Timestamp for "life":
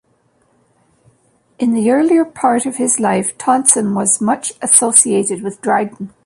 2.99-3.37